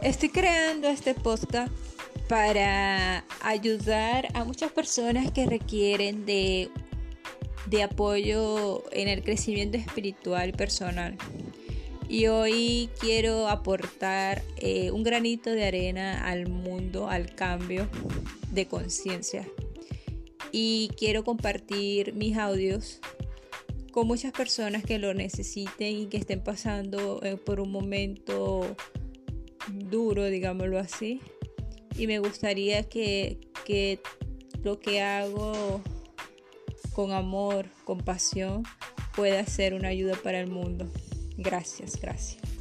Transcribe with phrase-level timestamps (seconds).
[0.00, 1.72] Estoy creando este podcast
[2.28, 6.70] para ayudar a muchas personas que requieren de,
[7.66, 11.16] de apoyo en el crecimiento espiritual y personal.
[12.08, 17.88] Y hoy quiero aportar eh, un granito de arena al mundo, al cambio
[18.52, 19.48] de conciencia.
[20.52, 23.00] Y quiero compartir mis audios
[23.90, 28.76] con muchas personas que lo necesiten y que estén pasando eh, por un momento
[29.72, 31.20] duro, digámoslo así.
[31.96, 34.00] Y me gustaría que, que
[34.62, 35.82] lo que hago
[36.92, 38.62] con amor, con pasión,
[39.14, 40.88] pueda ser una ayuda para el mundo.
[41.36, 42.57] Gracias, gracias.